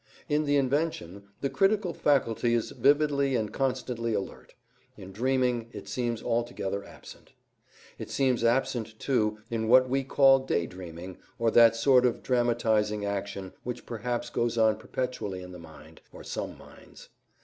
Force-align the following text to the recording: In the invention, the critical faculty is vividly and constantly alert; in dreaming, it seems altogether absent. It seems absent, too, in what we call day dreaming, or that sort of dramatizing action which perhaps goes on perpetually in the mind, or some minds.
In 0.27 0.45
the 0.45 0.57
invention, 0.57 1.25
the 1.41 1.49
critical 1.51 1.93
faculty 1.93 2.55
is 2.55 2.71
vividly 2.71 3.35
and 3.35 3.53
constantly 3.53 4.15
alert; 4.15 4.55
in 4.97 5.11
dreaming, 5.11 5.69
it 5.73 5.87
seems 5.87 6.23
altogether 6.23 6.83
absent. 6.83 7.33
It 7.99 8.09
seems 8.09 8.43
absent, 8.43 8.97
too, 8.99 9.37
in 9.51 9.67
what 9.67 9.87
we 9.87 10.03
call 10.03 10.39
day 10.39 10.65
dreaming, 10.65 11.19
or 11.37 11.51
that 11.51 11.75
sort 11.75 12.03
of 12.07 12.23
dramatizing 12.23 13.05
action 13.05 13.53
which 13.63 13.85
perhaps 13.85 14.31
goes 14.31 14.57
on 14.57 14.77
perpetually 14.77 15.43
in 15.43 15.51
the 15.51 15.59
mind, 15.59 16.01
or 16.11 16.23
some 16.23 16.57
minds. 16.57 17.09